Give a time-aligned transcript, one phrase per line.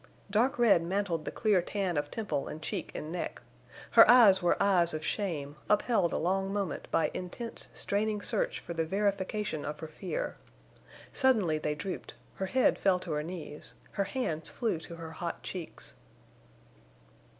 [0.31, 3.39] Dark red mantled the clear tan of temple and cheek and neck.
[3.91, 8.73] Her eyes were eyes of shame, upheld a long moment by intense, straining search for
[8.73, 10.37] the verification of her fear.
[11.13, 15.43] Suddenly they drooped, her head fell to her knees, her hands flew to her hot
[15.43, 15.93] cheeks.